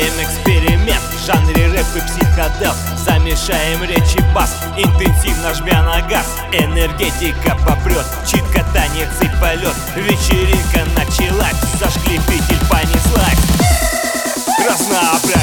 [0.00, 2.72] Делаем эксперимент в жанре рэп и психодел.
[2.96, 6.24] Замешаем речь и бас, интенсивно жмя на газ.
[6.52, 8.42] Энергетика попрет, чит
[8.72, 9.74] танец и полет.
[9.96, 13.44] Вечеринка началась, зажгли петель, понеслась.
[14.66, 15.39] Разнообразие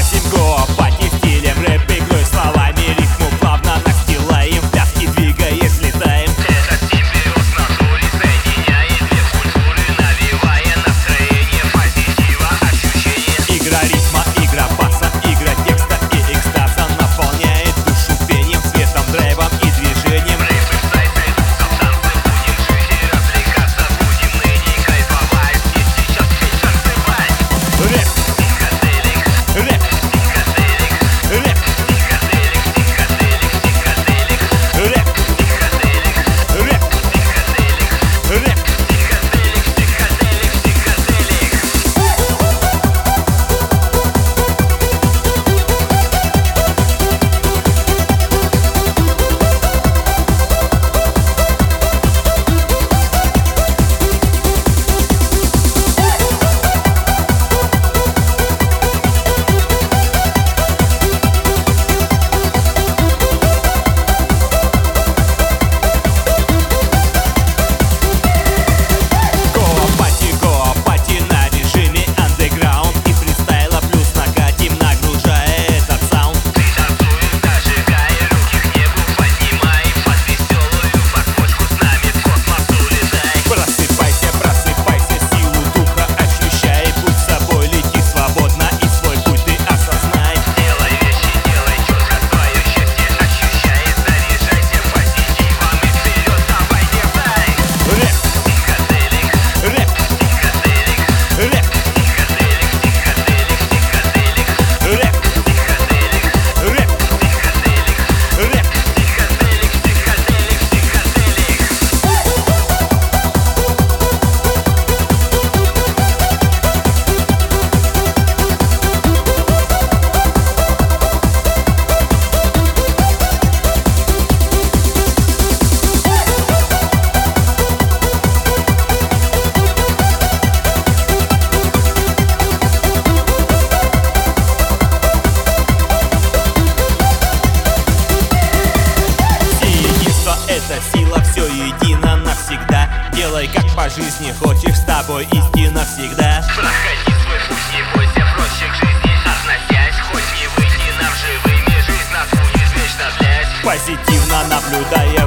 [140.69, 142.89] Эта сила все едина навсегда.
[143.13, 146.43] Делай как по жизни хочешь, с тобой идти навсегда.
[146.57, 149.15] Проходи свой путь, не бойся прочих жизней.
[149.23, 153.47] Относясь, хоть не выйти нам живыми Жизнь нас будет вечно блять.
[153.63, 155.26] Позитивно наблюдая